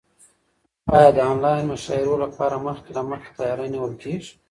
ایا 0.95 1.09
د 1.17 1.19
انلاین 1.31 1.63
مشاعرو 1.71 2.15
لپاره 2.23 2.55
مخکې 2.67 2.89
له 2.97 3.01
مخکې 3.09 3.31
تیاری 3.37 3.67
نیول 3.73 3.93
کیږي؟ 4.03 4.29